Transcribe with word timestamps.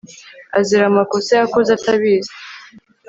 azira 0.59 0.83
amakosa 0.91 1.31
yakoze 1.39 1.69
atabizi 1.77 2.33